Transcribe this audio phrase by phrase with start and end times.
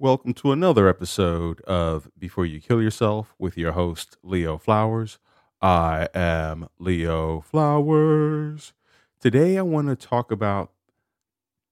[0.00, 5.18] Welcome to another episode of Before You Kill Yourself with your host, Leo Flowers.
[5.60, 8.74] I am Leo Flowers.
[9.18, 10.70] Today, I want to talk about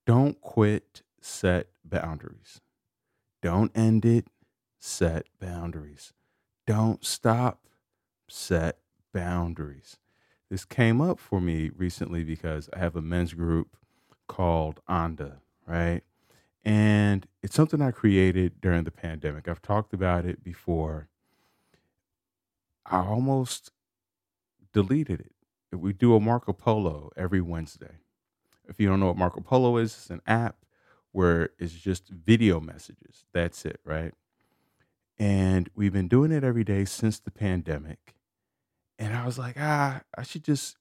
[0.06, 2.60] don't quit, set boundaries.
[3.42, 4.27] Don't end it,
[4.77, 6.12] set boundaries.
[6.66, 7.68] Don't stop,
[8.27, 8.79] set
[9.14, 9.98] boundaries.
[10.50, 13.77] This came up for me recently because I have a men's group
[14.27, 15.34] called Onda,
[15.64, 16.02] right?
[16.67, 19.46] And it's something I created during the pandemic.
[19.46, 21.09] I've talked about it before.
[22.84, 23.70] I almost
[24.73, 25.33] deleted it.
[25.77, 27.98] We do a Marco Polo every Wednesday.
[28.69, 30.57] If you don't know what Marco Polo is, it's an app
[31.12, 33.27] where it's just video messages.
[33.33, 34.12] That's it, right?
[35.21, 38.16] And we've been doing it every day since the pandemic.
[38.98, 40.79] And I was like, ah, I should just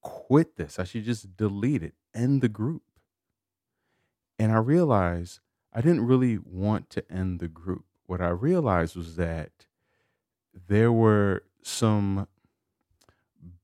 [0.00, 0.78] quit this.
[0.78, 2.82] I should just delete it, end the group.
[4.38, 5.40] And I realized
[5.72, 7.84] I didn't really want to end the group.
[8.06, 9.66] What I realized was that
[10.68, 12.26] there were some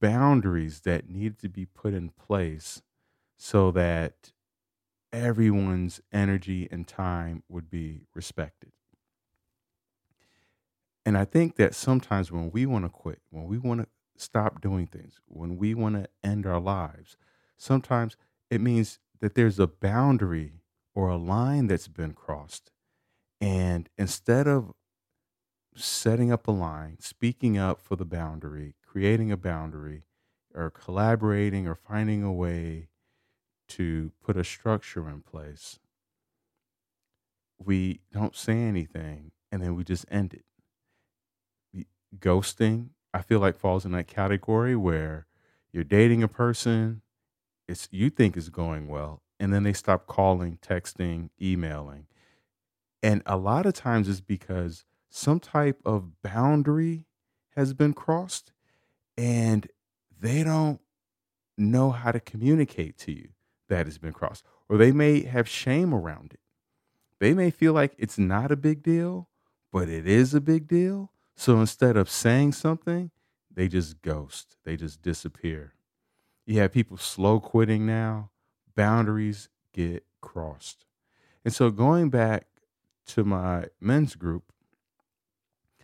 [0.00, 2.83] boundaries that needed to be put in place
[3.36, 4.33] so that
[5.12, 8.72] everyone's energy and time would be respected.
[11.05, 14.60] And I think that sometimes when we want to quit, when we want to stop
[14.60, 17.16] doing things, when we want to end our lives,
[17.56, 18.16] sometimes
[18.50, 20.62] it means that there's a boundary
[20.94, 22.70] or a line that's been crossed.
[23.41, 24.72] And instead of
[25.77, 30.05] setting up a line, speaking up for the boundary, creating a boundary,
[30.55, 32.88] or collaborating or finding a way
[33.69, 35.78] to put a structure in place,
[37.58, 40.44] we don't say anything and then we just end it
[42.16, 45.27] ghosting, I feel like falls in that category where
[45.72, 47.03] you're dating a person,
[47.69, 52.06] it's you think is going well, and then they stop calling, texting, emailing.
[53.02, 57.05] And a lot of times it's because some type of boundary
[57.56, 58.52] has been crossed
[59.16, 59.69] and
[60.20, 60.81] they don't
[61.56, 63.28] know how to communicate to you
[63.69, 64.44] that has been crossed.
[64.69, 66.41] Or they may have shame around it.
[67.21, 69.28] They may feel like it's not a big deal,
[69.72, 71.12] but it is a big deal.
[71.34, 73.10] So instead of saying something,
[73.53, 75.75] they just ghost, they just disappear.
[76.48, 78.31] You have people slow quitting now,
[78.75, 80.86] boundaries get crossed.
[81.44, 82.47] And so going back
[83.09, 84.50] to my men's group,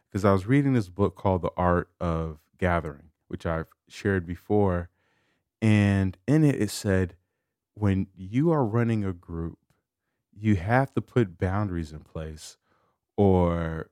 [0.08, 4.88] because I was reading this book called The Art of Gathering, which I've shared before.
[5.60, 7.16] And in it, it said,
[7.74, 9.58] when you are running a group,
[10.32, 12.56] you have to put boundaries in place
[13.18, 13.90] or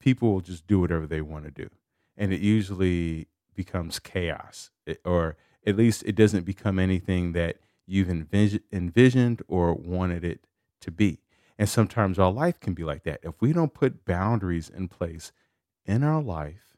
[0.00, 1.70] people will just do whatever they want to do.
[2.16, 4.70] And it usually becomes chaos,
[5.04, 5.36] or
[5.66, 7.56] at least it doesn't become anything that
[7.86, 10.40] you've envis- envisioned or wanted it
[10.80, 11.20] to be.
[11.58, 13.20] And sometimes our life can be like that.
[13.22, 15.32] If we don't put boundaries in place
[15.84, 16.76] in our life,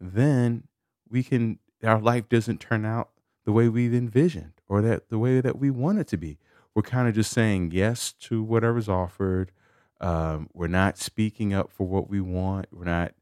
[0.00, 0.64] then
[1.08, 3.10] we can our life doesn't turn out
[3.44, 6.38] the way we've envisioned or that the way that we want it to be.
[6.74, 9.52] We're kind of just saying yes to whatever's offered
[10.00, 12.66] um, we're not speaking up for what we want.
[12.70, 13.14] We're not,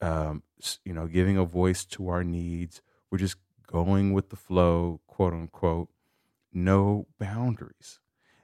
[0.00, 0.42] um,
[0.84, 2.82] you know, giving a voice to our needs.
[3.10, 3.36] We're just
[3.68, 5.90] going with the flow, quote unquote.
[6.52, 8.00] No boundaries,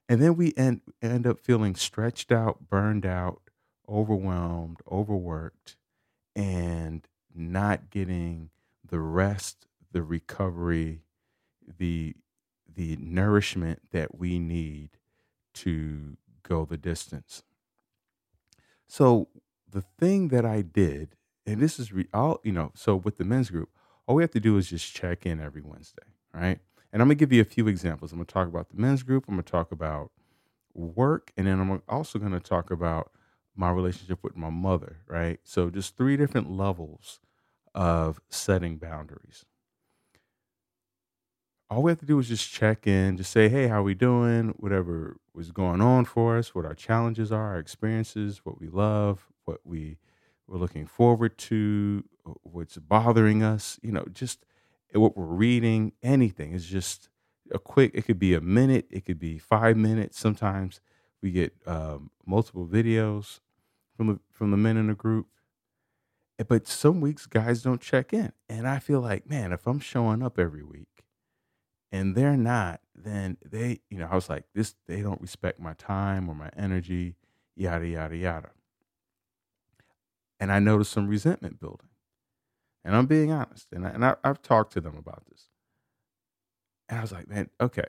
[0.09, 3.51] and then we end end up feeling stretched out, burned out,
[3.89, 5.77] overwhelmed, overworked,
[6.37, 8.51] and not getting
[8.85, 11.05] the rest, the recovery,
[11.67, 12.17] the
[12.73, 14.99] the nourishment that we need
[15.55, 17.43] to go the distance.
[18.87, 19.29] So
[19.69, 22.73] the thing that I did, and this is re- all you know.
[22.75, 23.71] So with the men's group,
[24.07, 26.59] all we have to do is just check in every Wednesday, right?
[26.93, 28.13] And I'm gonna give you a few examples.
[28.13, 29.25] I'm gonna talk about the men's group.
[29.29, 30.11] I'm gonna talk about
[30.75, 33.11] work, and then I'm also gonna talk about
[33.57, 35.41] my relationship with my mother, right?
[35.45, 37.21] So just three different levels
[37.75, 39.45] of setting boundaries
[41.71, 44.55] all we have to do is just check in, just say, hey, how we doing?
[44.59, 49.27] Whatever was going on for us, what our challenges are, our experiences, what we love,
[49.45, 49.99] what we
[50.47, 52.05] we're looking forward to,
[52.43, 54.45] what's bothering us, you know, just
[54.93, 56.55] what we're reading, anything.
[56.55, 57.09] It's just
[57.51, 60.19] a quick, it could be a minute, it could be five minutes.
[60.19, 60.81] Sometimes
[61.23, 63.41] we get um, multiple videos
[63.97, 65.29] from the from the men in the group.
[66.49, 68.33] But some weeks guys don't check in.
[68.49, 71.05] And I feel like, man, if I'm showing up every week
[71.93, 75.75] and they're not, then they, you know, I was like, this, they don't respect my
[75.75, 77.15] time or my energy,
[77.55, 78.51] yada, yada, yada.
[80.41, 81.89] And I noticed some resentment building.
[82.85, 83.69] And I'm being honest.
[83.73, 85.49] And, I, and I, I've talked to them about this.
[86.89, 87.87] And I was like, man, okay,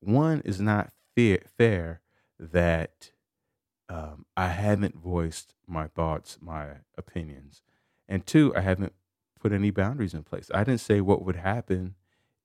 [0.00, 2.00] one is not fair, fair
[2.38, 3.10] that
[3.88, 7.62] um, I haven't voiced my thoughts, my opinions.
[8.08, 8.92] And two, I haven't
[9.40, 10.50] put any boundaries in place.
[10.54, 11.96] I didn't say what would happen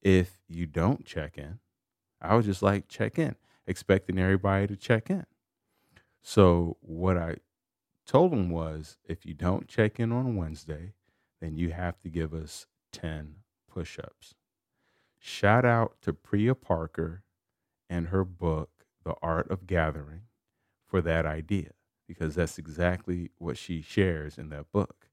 [0.02, 1.60] if you don't check in.
[2.20, 3.36] I was just like, check in,
[3.66, 5.26] expecting everybody to check in.
[6.22, 7.36] So, what I
[8.06, 10.94] told them was if you don't check in on Wednesday,
[11.40, 13.36] then you have to give us 10
[13.68, 14.34] push ups.
[15.18, 17.22] Shout out to Priya Parker
[17.90, 18.70] and her book,
[19.04, 20.22] The Art of Gathering,
[20.86, 21.70] for that idea,
[22.06, 25.08] because that's exactly what she shares in that book.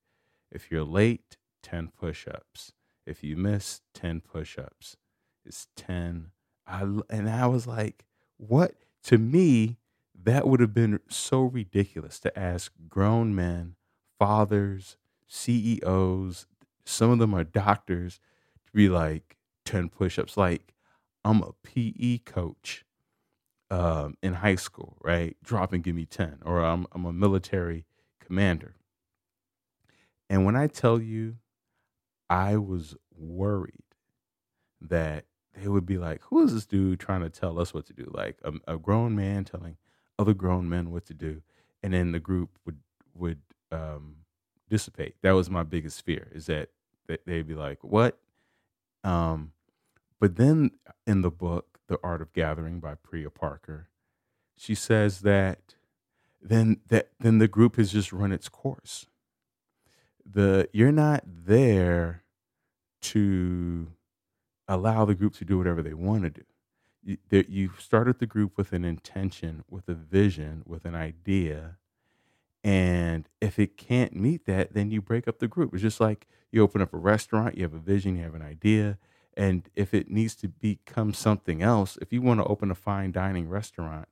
[0.52, 2.74] If you're late, 10 push ups.
[3.06, 4.98] If you miss 10 push ups,
[5.46, 6.28] it's 10.
[6.68, 8.06] I, and I was like,
[8.38, 8.76] what?
[9.06, 9.78] To me,
[10.24, 13.76] that would have been so ridiculous to ask grown men,
[14.20, 14.98] fathers,
[15.34, 16.46] CEOs,
[16.86, 18.20] some of them are doctors,
[18.68, 20.38] to be like 10 push ups.
[20.38, 20.76] Like,
[21.26, 22.86] I'm a PE coach
[23.72, 25.36] um, in high school, right?
[25.44, 26.42] Drop and give me 10.
[26.46, 27.86] Or I'm, I'm a military
[28.24, 28.76] commander.
[30.30, 31.38] And when I tell you,
[32.30, 33.82] I was worried
[34.82, 35.26] that
[35.56, 38.10] they would be like, who is this dude trying to tell us what to do?
[38.14, 39.78] Like a, a grown man telling
[40.20, 41.42] other grown men what to do.
[41.82, 42.78] And then the group would,
[43.16, 43.42] would,
[43.72, 44.18] um,
[44.70, 45.16] dissipate.
[45.22, 46.70] That was my biggest fear is that,
[47.26, 48.18] they'd be like, what?
[49.04, 49.52] Um,
[50.20, 50.72] but then
[51.06, 53.90] in the book, The Art of Gathering by Priya Parker,
[54.56, 55.76] she says that
[56.42, 59.06] then that then the group has just run its course.
[60.26, 62.24] The you're not there
[63.02, 63.88] to
[64.68, 66.44] allow the group to do whatever they want to do.
[67.04, 67.18] You,
[67.50, 71.78] you started the group with an intention, with a vision, with an idea,
[72.64, 75.74] and if it can't meet that, then you break up the group.
[75.74, 78.42] It's just like you open up a restaurant, you have a vision, you have an
[78.42, 78.98] idea,
[79.36, 83.12] and if it needs to become something else, if you want to open a fine
[83.12, 84.08] dining restaurant,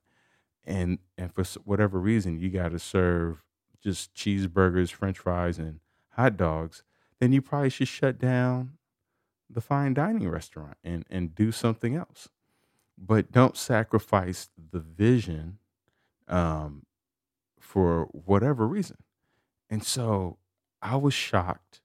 [0.64, 3.42] and and for whatever reason you got to serve
[3.82, 6.82] just cheeseburgers, French fries, and hot dogs,
[7.20, 8.72] then you probably should shut down
[9.48, 12.28] the fine dining restaurant and and do something else.
[12.98, 15.58] But don't sacrifice the vision
[16.28, 16.84] um,
[17.72, 18.98] for whatever reason.
[19.70, 20.36] And so
[20.82, 21.80] I was shocked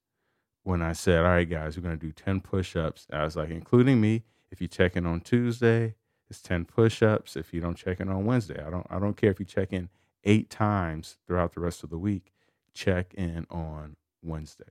[0.64, 3.50] when I said, "All right, guys, we're going to do ten push-ups." I was like,
[3.50, 4.24] including me.
[4.52, 5.96] If you check in on Tuesday,
[6.30, 7.38] it's ten push-ups.
[7.38, 8.86] If you don't check in on Wednesday, I don't.
[8.90, 9.88] I don't care if you check in
[10.26, 12.34] eight times throughout the rest of the week.
[12.74, 14.66] Check in on Wednesday.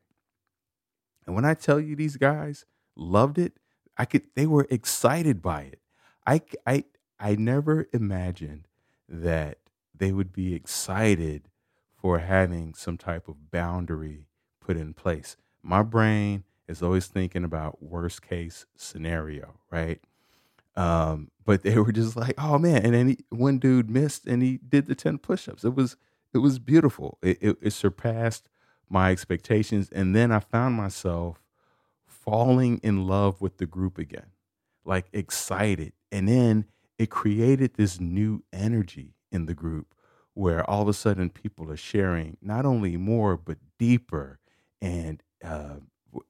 [1.25, 3.55] And when I tell you these guys loved it,
[3.97, 4.25] I could.
[4.35, 5.81] They were excited by it.
[6.27, 6.85] I I
[7.19, 8.69] I never imagined
[9.09, 9.61] that
[9.99, 11.49] they would be excited
[12.01, 14.27] for having some type of boundary
[14.61, 15.37] put in place.
[15.63, 20.01] My brain is always thinking about worst case scenario, right?
[20.77, 22.85] Um, but they were just like, oh man!
[22.85, 25.65] And then he, one dude missed, and he did the ten push-ups.
[25.65, 25.97] It was
[26.35, 27.19] it was beautiful.
[27.23, 28.49] It, it, it surpassed
[28.89, 31.43] my expectations, and then I found myself
[32.07, 34.31] falling in love with the group again,
[34.85, 36.67] like excited, and then
[36.99, 39.95] it created this new energy in the group
[40.35, 44.39] where all of a sudden people are sharing not only more but deeper
[44.83, 45.77] and uh,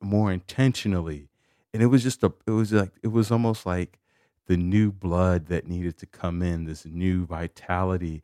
[0.00, 1.28] more intentionally.
[1.74, 3.98] And it was just a it was like it was almost like
[4.46, 8.22] the new blood that needed to come in this new vitality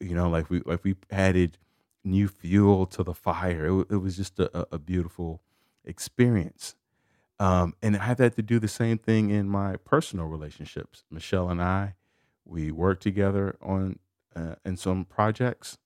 [0.00, 1.58] you know like we like we added
[2.04, 3.80] new fuel to the fire.
[3.80, 5.42] It, it was just a, a beautiful
[5.84, 6.76] experience.
[7.40, 11.04] Um, and i've had to do the same thing in my personal relationships.
[11.10, 11.94] Michelle and i
[12.44, 13.98] we work together on
[14.36, 15.78] uh, in some projects,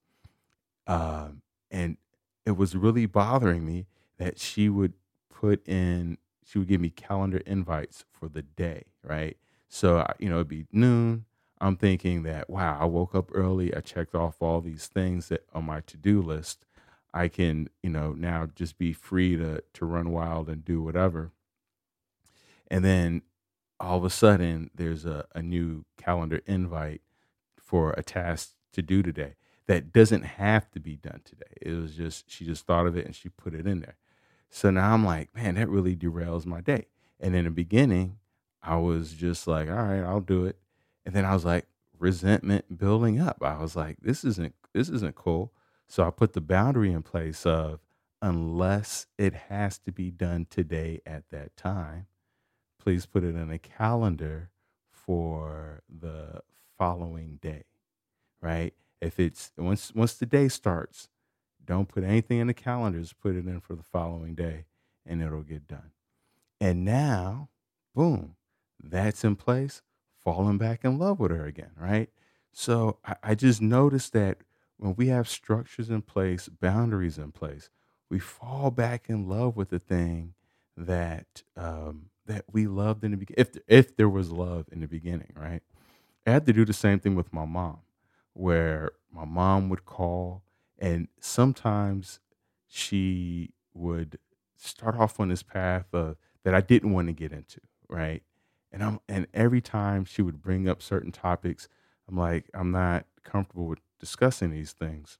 [0.87, 1.97] um, and
[2.47, 3.87] it was really bothering me
[4.19, 4.95] that she would
[5.31, 9.37] put in she would give me calendar invites for the day, right?
[9.69, 11.27] So you know it'd be noon.
[11.61, 13.75] I'm thinking that wow, I woke up early.
[13.75, 16.65] I checked off all these things that on my to do list.
[17.13, 21.33] I can you know now just be free to to run wild and do whatever.
[22.71, 23.23] And then
[23.81, 27.03] all of a sudden there's a, a new calendar invite
[27.69, 29.35] for a task to do today
[29.67, 31.53] that doesn't have to be done today.
[31.61, 33.97] It was just, she just thought of it and she put it in there.
[34.49, 36.87] So now I'm like, man, that really derails my day.
[37.21, 38.17] And in the beginning,
[38.63, 40.57] I was just like, all right, I'll do it.
[41.05, 41.67] And then I was like,
[41.99, 43.43] resentment building up.
[43.43, 45.53] I was like, this isn't this isn't cool.
[45.87, 47.81] So I put the boundary in place of
[48.23, 52.07] unless it has to be done today at that time,
[52.81, 54.51] please put it in a calendar
[54.91, 56.43] for the
[56.79, 57.65] following day,
[58.43, 58.75] right?
[59.01, 61.09] If it's once once the day starts,
[61.65, 64.67] don't put anything in the calendars, put it in for the following day
[65.07, 65.93] and it'll get done.
[66.61, 67.51] And now,
[67.95, 68.37] boom,
[68.83, 69.83] that's in place,
[70.17, 72.11] falling back in love with her again, right?
[72.53, 74.39] So I, I just noticed that
[74.77, 77.71] when we have structures in place, boundaries in place,
[78.11, 80.35] we fall back in love with the thing
[80.77, 83.41] that um, that we loved in the beginning.
[83.41, 85.63] If if there was love in the beginning, right?
[86.29, 87.79] I had to do the same thing with my mom,
[88.35, 90.43] where my mom would call,
[90.79, 92.21] and sometimes
[92.67, 94.19] she would
[94.57, 98.23] start off on this path of, that I didn't want to get into, right?
[98.71, 101.69] And I'm and every time she would bring up certain topics,
[102.07, 105.19] I'm like, I'm not comfortable with discussing these things.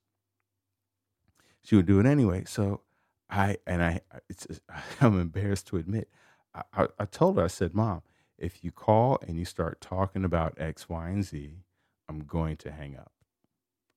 [1.63, 2.45] She would do it anyway.
[2.47, 2.83] So
[3.31, 4.47] I and I it's
[5.01, 6.09] I'm embarrassed to admit.
[6.55, 8.03] I, I, I told her, I said, Mom,
[8.39, 11.65] if you call and you start talking about X, Y, and Z,
[12.09, 13.13] I'm going to hang up.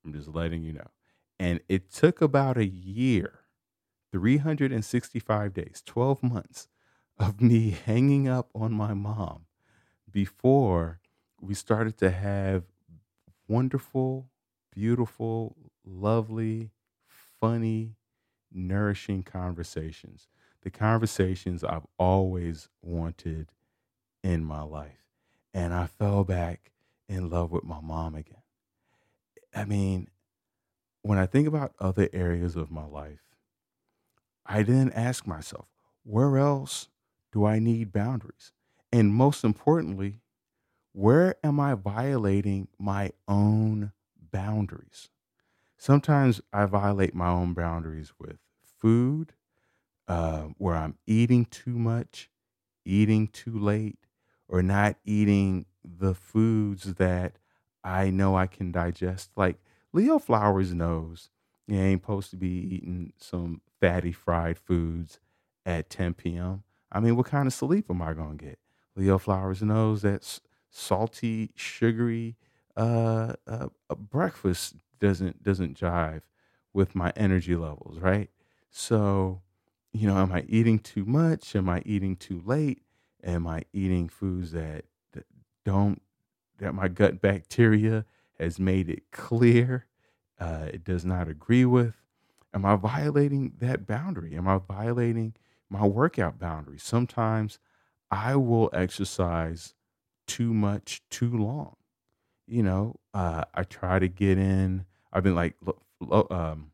[0.03, 0.87] I'm just letting you know.
[1.39, 3.39] And it took about a year,
[4.11, 6.67] 365 days, 12 months
[7.17, 9.45] of me hanging up on my mom
[10.11, 10.99] before
[11.39, 12.63] we started to have
[13.47, 14.29] wonderful,
[14.71, 15.55] beautiful,
[15.85, 16.71] lovely,
[17.39, 17.95] funny,
[18.51, 20.27] nourishing conversations.
[20.61, 23.51] The conversations I've always wanted
[24.23, 25.05] in my life.
[25.53, 26.71] And I fell back
[27.09, 28.43] in love with my mom again.
[29.55, 30.09] I mean,
[31.03, 33.35] when I think about other areas of my life,
[34.45, 35.67] I then ask myself,
[36.03, 36.89] where else
[37.31, 38.51] do I need boundaries?
[38.91, 40.21] And most importantly,
[40.93, 45.09] where am I violating my own boundaries?
[45.77, 49.33] Sometimes I violate my own boundaries with food,
[50.07, 52.31] uh, where I'm eating too much,
[52.85, 54.07] eating too late,
[54.51, 57.37] or not eating the foods that
[57.83, 59.31] I know I can digest.
[59.37, 59.57] Like
[59.93, 61.31] Leo Flowers knows
[61.67, 65.19] he ain't supposed to be eating some fatty fried foods
[65.65, 66.63] at 10 p.m.
[66.91, 68.59] I mean, what kind of sleep am I gonna get?
[68.95, 70.39] Leo Flowers knows that
[70.69, 72.37] salty, sugary
[72.77, 76.21] uh, uh, uh, breakfast doesn't doesn't jive
[76.73, 78.29] with my energy levels, right?
[78.69, 79.41] So,
[79.93, 81.55] you know, am I eating too much?
[81.55, 82.81] Am I eating too late?
[83.23, 85.25] Am I eating foods that, that
[85.65, 86.01] don't
[86.59, 88.05] that my gut bacteria
[88.39, 89.85] has made it clear
[90.39, 91.95] uh, it does not agree with?
[92.53, 94.35] Am I violating that boundary?
[94.35, 95.33] Am I violating
[95.69, 96.77] my workout boundary?
[96.77, 97.59] Sometimes
[98.09, 99.73] I will exercise
[100.27, 101.75] too much too long.
[102.47, 104.85] You know, uh, I try to get in.
[105.13, 105.55] I've been like,
[106.29, 106.71] um,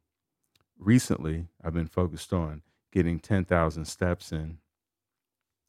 [0.80, 4.58] recently, I've been focused on getting 10,000 steps in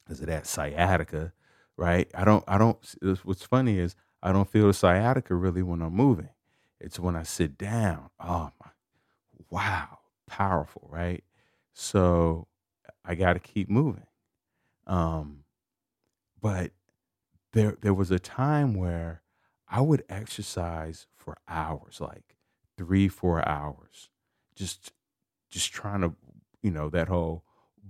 [0.09, 1.31] because of that sciatica,
[1.77, 2.09] right?
[2.15, 2.77] I don't, I don't,
[3.23, 6.29] what's funny is I don't feel the sciatica really when I'm moving.
[6.79, 8.09] It's when I sit down.
[8.19, 8.71] Oh my,
[9.51, 11.23] wow, powerful, right?
[11.73, 12.47] So
[13.05, 14.07] I got to keep moving.
[14.87, 15.43] Um,
[16.41, 16.71] but
[17.53, 19.21] there, there was a time where
[19.67, 22.35] I would exercise for hours, like
[22.79, 24.09] three, four hours,
[24.55, 24.91] just,
[25.51, 26.15] just trying to,
[26.63, 27.43] you know, that whole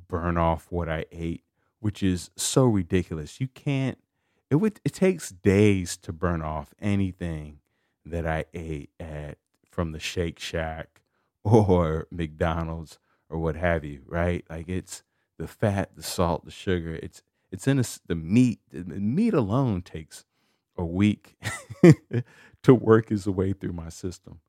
[0.09, 1.43] burn off what I ate
[1.79, 3.39] which is so ridiculous.
[3.39, 3.97] You can't.
[4.49, 4.79] It would.
[4.85, 7.59] It takes days to burn off anything
[8.05, 9.37] that I ate at
[9.69, 11.01] from the Shake Shack
[11.43, 14.01] or McDonald's or what have you.
[14.07, 14.45] Right?
[14.49, 15.03] Like it's
[15.37, 16.99] the fat, the salt, the sugar.
[17.01, 18.59] It's it's in a, the meat.
[18.71, 20.25] The meat alone takes
[20.77, 21.37] a week
[22.63, 24.39] to work its way through my system.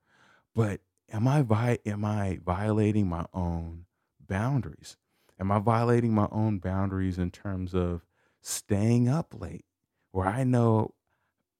[0.54, 0.80] But
[1.12, 3.86] am I vi- am I violating my own
[4.26, 4.96] boundaries?
[5.40, 8.04] Am I violating my own boundaries in terms of
[8.42, 9.64] staying up late?
[10.12, 10.94] Where I know,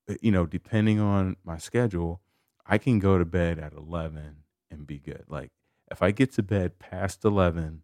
[0.07, 2.21] uh, you know, depending on my schedule,
[2.65, 5.25] I can go to bed at 11 and be good.
[5.27, 5.51] Like
[5.89, 7.81] if I get to bed past 11,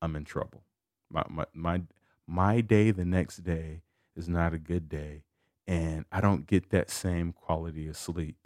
[0.00, 0.62] I'm in trouble.
[1.10, 1.82] My, my, my,
[2.28, 3.82] my day the next day
[4.16, 5.24] is not a good day.
[5.66, 8.36] And I don't get that same quality of sleep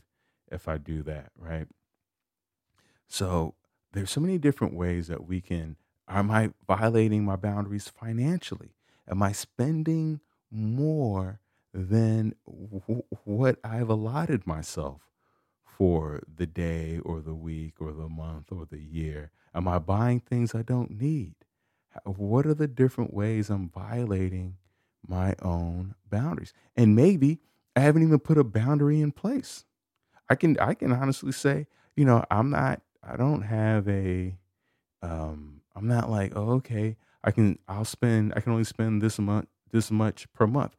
[0.50, 1.66] if I do that, right?
[3.06, 3.54] So
[3.92, 5.76] there's so many different ways that we can
[6.08, 8.74] Am I violating my boundaries financially?
[9.08, 10.20] Am I spending
[10.50, 11.40] more
[11.72, 15.10] than w- what I've allotted myself
[15.64, 19.32] for the day or the week or the month or the year?
[19.54, 21.34] Am I buying things I don't need?
[22.04, 24.58] What are the different ways I'm violating
[25.06, 26.52] my own boundaries?
[26.76, 27.40] And maybe
[27.76, 29.64] I haven't even put a boundary in place.
[30.28, 34.36] I can I can honestly say, you know, I'm not I don't have a
[35.02, 39.18] um I'm not like, oh, okay, I can I'll spend I can only spend this
[39.18, 40.76] month this much per month.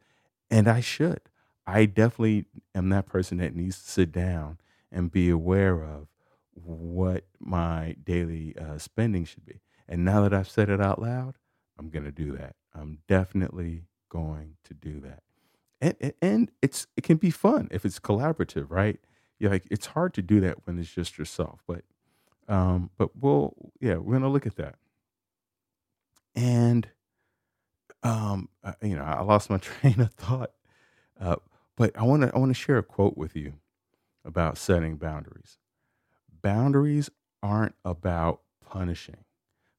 [0.50, 1.20] And I should.
[1.66, 4.58] I definitely am that person that needs to sit down
[4.90, 6.06] and be aware of
[6.54, 9.60] what my daily uh, spending should be.
[9.88, 11.34] And now that I've said it out loud,
[11.78, 12.56] I'm going to do that.
[12.74, 15.22] I'm definitely going to do that.
[15.80, 18.98] And, and it's it can be fun if it's collaborative, right?
[19.38, 21.60] Yeah, like it's hard to do that when it's just yourself.
[21.66, 21.82] But
[22.48, 24.76] um, but we'll yeah, we're gonna look at that.
[26.36, 26.88] And
[28.02, 30.52] um, uh, you know, I lost my train of thought.
[31.20, 31.36] Uh,
[31.76, 33.54] but I want to I want to share a quote with you
[34.24, 35.58] about setting boundaries.
[36.42, 37.10] Boundaries
[37.42, 39.24] aren't about punishing.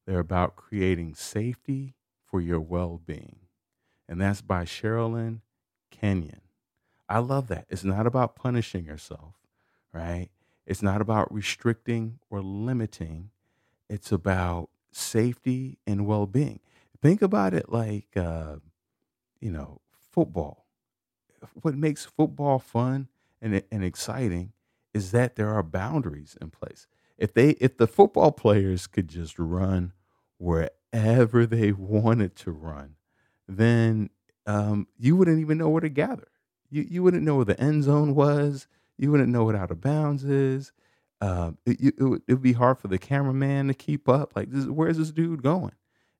[0.06, 3.40] They're about creating safety for your well-being.
[4.08, 5.40] And that's by Sherilyn
[5.90, 6.42] Kenyon.
[7.08, 7.66] I love that.
[7.70, 9.34] It's not about punishing yourself,
[9.92, 10.30] right?
[10.66, 13.30] It's not about restricting or limiting.
[13.88, 16.60] It's about safety and well-being.
[17.00, 18.56] Think about it like uh,
[19.40, 19.80] you know,
[20.12, 20.66] football.
[21.62, 23.08] What makes football fun
[23.40, 24.52] and and exciting
[24.94, 26.86] is that there are boundaries in place.
[27.16, 29.92] If they if the football players could just run
[30.38, 32.96] wherever they wanted to run,
[33.46, 34.10] then
[34.46, 36.28] um, you wouldn't even know where to gather.
[36.70, 38.66] You you wouldn't know where the end zone was.
[38.96, 40.72] You wouldn't know what out of bounds is.
[41.20, 44.36] Um, it, it, would, it would be hard for the cameraman to keep up.
[44.36, 45.72] Like, this, where's this dude going?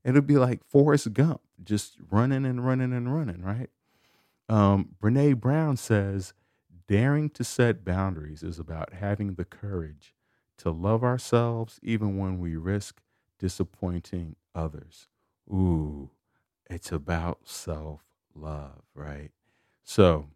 [0.05, 3.71] It'd be like Forrest Gump, just running and running and running, right?
[4.49, 6.33] Um, Brene Brown says,
[6.88, 10.14] daring to set boundaries is about having the courage
[10.59, 13.00] to love ourselves even when we risk
[13.38, 15.09] disappointing others.
[15.50, 16.11] Ooh,
[16.69, 18.00] it's about self
[18.35, 19.31] love, right?
[19.85, 20.28] So,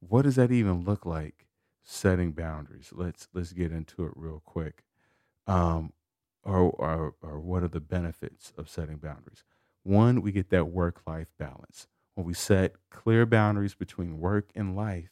[0.00, 1.46] what does that even look like?
[1.84, 2.90] Setting boundaries.
[2.94, 4.84] Let's let's get into it real quick.
[5.46, 5.92] Um,
[6.44, 9.44] or, or or what are the benefits of setting boundaries?
[9.84, 11.88] One, we get that work life balance.
[12.14, 15.10] When we set clear boundaries between work and life,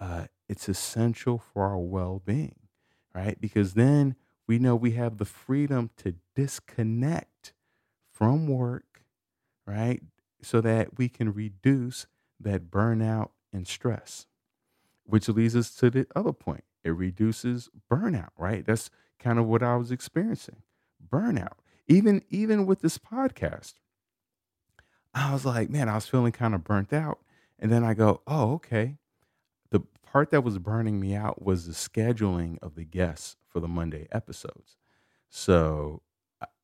[0.00, 2.68] uh, it's essential for our well being,
[3.14, 3.40] right?
[3.40, 4.16] Because then
[4.46, 7.54] we know we have the freedom to disconnect
[8.12, 9.04] from work,
[9.66, 10.02] right?
[10.42, 12.06] So that we can reduce
[12.40, 14.26] that burnout and stress,
[15.04, 16.64] which leads us to the other point.
[16.82, 18.64] It reduces burnout, right?
[18.64, 20.62] That's kind of what I was experiencing
[21.06, 21.54] burnout.
[21.86, 23.74] Even even with this podcast,
[25.14, 27.18] I was like, man, I was feeling kind of burnt out.
[27.58, 28.96] And then I go, oh, okay.
[29.70, 33.68] The part that was burning me out was the scheduling of the guests for the
[33.68, 34.76] Monday episodes.
[35.28, 36.02] So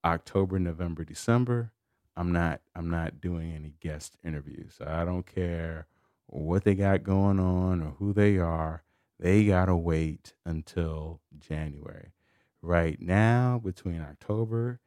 [0.05, 1.73] October, November, December,
[2.17, 4.79] I'm not I'm not doing any guest interviews.
[4.85, 5.87] I don't care
[6.31, 8.83] what they got going on or who they are.
[9.19, 12.13] They gotta wait until January.
[12.63, 14.81] Right now, between October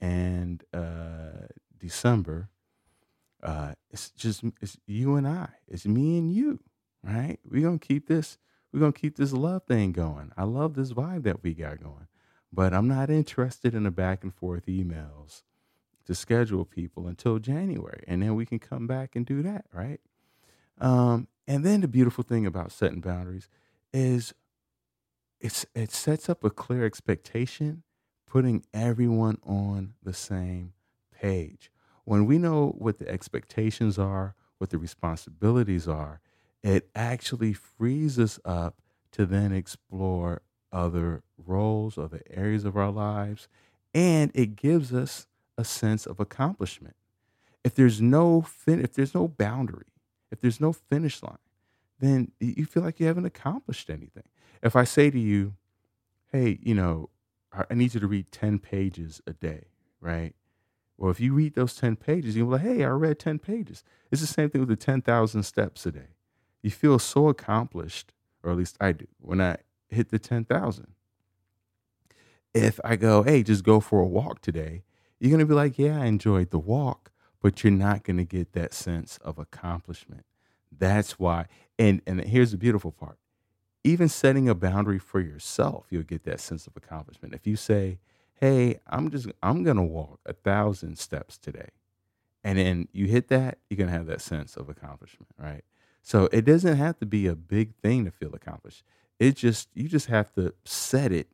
[0.00, 1.46] and uh,
[1.78, 2.50] December,
[3.42, 5.48] uh, it's just it's you and I.
[5.66, 6.60] It's me and you,
[7.02, 7.38] right?
[7.48, 8.38] We're gonna keep this.
[8.72, 10.32] We're gonna keep this love thing going.
[10.36, 12.08] I love this vibe that we got going,
[12.52, 15.42] but I'm not interested in the back and forth emails
[16.06, 20.00] to schedule people until January, and then we can come back and do that, right?
[20.80, 23.48] Um, and then the beautiful thing about setting boundaries
[23.92, 24.34] is
[25.40, 27.82] it's it sets up a clear expectation,
[28.26, 30.72] putting everyone on the same
[31.12, 31.70] page
[32.10, 36.20] when we know what the expectations are, what the responsibilities are,
[36.60, 43.46] it actually frees us up to then explore other roles, other areas of our lives,
[43.94, 46.96] and it gives us a sense of accomplishment.
[47.62, 49.92] If there's no fin- if there's no boundary,
[50.30, 51.38] if there's no finish line,
[51.98, 54.24] then you feel like you haven't accomplished anything.
[54.62, 55.54] If I say to you,
[56.32, 57.10] "Hey, you know,
[57.52, 59.66] I need you to read 10 pages a day,"
[60.00, 60.34] right?
[60.96, 63.82] Well, if you read those 10 pages, you'll be like, hey, I read 10 pages.
[64.10, 66.14] It's the same thing with the 10,000 steps a day.
[66.62, 68.12] You feel so accomplished,
[68.42, 69.56] or at least I do, when I
[69.88, 70.88] hit the 10,000.
[72.52, 74.82] If I go, hey, just go for a walk today,
[75.18, 78.24] you're going to be like, yeah, I enjoyed the walk, but you're not going to
[78.24, 80.24] get that sense of accomplishment.
[80.76, 81.46] That's why.
[81.78, 83.16] And, and here's the beautiful part
[83.82, 87.34] even setting a boundary for yourself, you'll get that sense of accomplishment.
[87.34, 87.98] If you say,
[88.34, 91.68] hey, I'm just I'm gonna walk a thousand steps today.
[92.42, 95.64] And then you hit that, you're gonna have that sense of accomplishment, right?
[96.02, 98.82] So it doesn't have to be a big thing to feel accomplished.
[99.18, 101.28] It just you just have to set it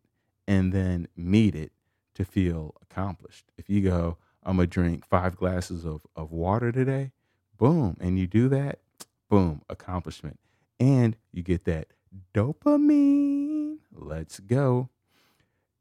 [0.47, 1.73] and then meet it
[2.15, 3.47] to feel accomplished.
[3.57, 7.11] If you go, I'm gonna drink five glasses of, of water today,
[7.59, 8.79] boom, and you do that,
[9.29, 10.39] boom, accomplishment.
[10.79, 11.89] And you get that
[12.33, 13.79] dopamine.
[13.93, 14.91] Let's go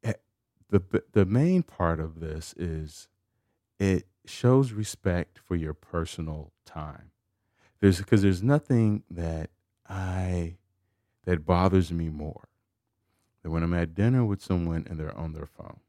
[0.04, 0.14] eh,
[0.70, 3.08] the the main part of this is
[3.80, 7.12] it shows respect for your personal time.
[7.82, 9.52] There's because there's nothing that
[9.88, 10.58] I
[11.26, 12.48] that bothers me more
[13.44, 15.80] than when I'm at dinner with someone and they're on their phone.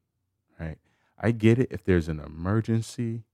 [0.61, 0.79] Right?
[1.19, 3.25] I get it if there's an emergency.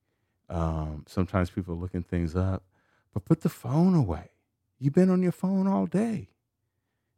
[0.49, 2.65] Um, sometimes people are looking things up,
[3.13, 4.31] but put the phone away.
[4.79, 6.31] You've been on your phone all day,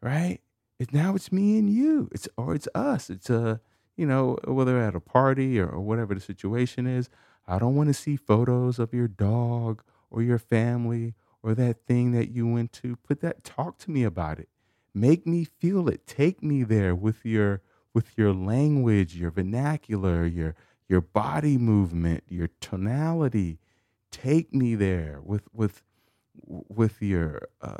[0.01, 0.41] right?
[0.79, 2.09] It's now it's me and you.
[2.13, 3.11] It's or it's us.
[3.11, 3.61] It's a
[3.97, 7.09] you know whether at a party or, or whatever the situation is.
[7.47, 12.13] I don't want to see photos of your dog or your family or that thing
[12.13, 12.97] that you went to.
[12.97, 13.45] Put that.
[13.45, 14.49] Talk to me about it.
[14.95, 16.07] Make me feel it.
[16.07, 17.63] Take me there with your
[17.95, 20.55] with your language, your vernacular, your
[20.89, 23.59] your body movement, your tonality.
[24.11, 25.83] Take me there with with
[26.47, 27.77] with your uh,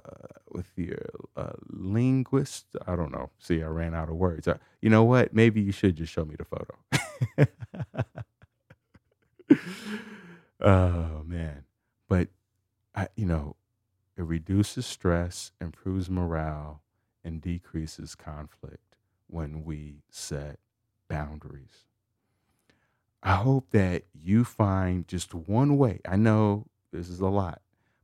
[0.51, 2.67] with your uh, linguist.
[2.87, 3.31] I don't know.
[3.39, 4.49] See, I ran out of words.
[4.49, 5.35] Uh, you know what?
[5.35, 7.47] Maybe you should just show me the photo.
[10.61, 11.65] oh man,
[12.09, 12.29] but
[12.95, 13.57] I, you know,
[14.17, 16.83] it reduces stress, improves morale,
[17.25, 18.94] and decreases conflict
[19.35, 20.61] when we set
[21.09, 21.87] boundaries.
[23.21, 26.01] I hope that you find just one way.
[26.09, 27.61] I know this is a lot,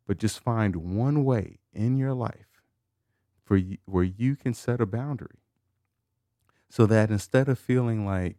[0.08, 2.64] but just find one way in your life
[3.44, 5.38] for you, where you can set a boundary
[6.68, 8.36] so that instead of feeling like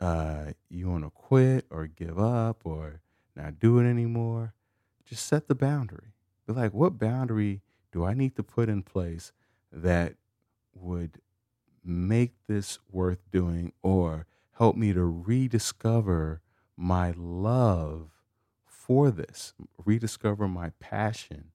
[0.00, 3.02] uh, you want to quit or give up or
[3.36, 4.54] not do it anymore,
[5.04, 6.14] just set the boundary.
[6.46, 7.60] Be like, what boundary
[7.92, 9.32] do I need to put in place
[9.70, 10.14] that
[10.74, 11.20] would
[11.84, 14.26] make this worth doing or
[14.58, 16.40] help me to rediscover
[16.76, 18.10] my love
[18.64, 21.50] for this, rediscover my passion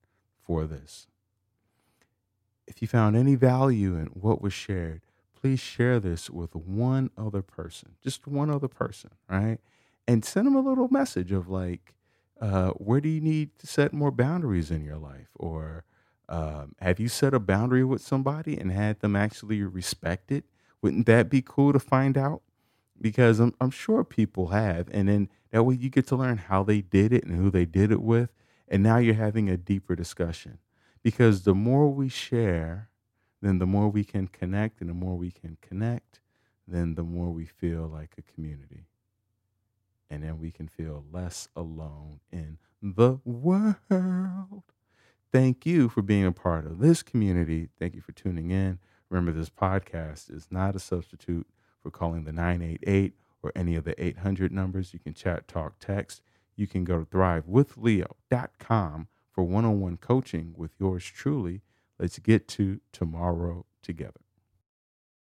[0.46, 1.08] for this.
[2.68, 5.02] If you found any value in what was shared,
[5.40, 9.60] please share this with one other person, just one other person, right?
[10.08, 11.94] And send them a little message of like,
[12.42, 15.30] uh, where do you need to set more boundaries in your life?
[15.36, 15.84] Or
[16.30, 20.46] um, have you set a boundary with somebody and had them actually respect it?
[20.82, 22.44] Wouldn't that be cool to find out?
[23.02, 24.88] Because I'm, I'm sure people have.
[24.92, 27.66] And then that way you get to learn how they did it and who they
[27.66, 28.30] did it with.
[28.68, 30.60] And now you're having a deeper discussion.
[31.02, 32.90] Because the more we share,
[33.42, 34.82] then the more we can connect.
[34.82, 36.20] And the more we can connect,
[36.68, 38.86] then the more we feel like a community.
[40.12, 44.64] And then we can feel less alone in the world.
[45.32, 47.70] Thank you for being a part of this community.
[47.78, 48.80] Thank you for tuning in.
[49.10, 51.46] Remember, this podcast is not a substitute
[51.82, 53.14] for calling the 988
[53.44, 54.94] or any of the 800 numbers.
[54.94, 56.22] You can chat, talk, text.
[56.56, 61.62] You can go to thrivewithleo.com for one on one coaching with yours truly.
[62.00, 64.22] Let's get to tomorrow together.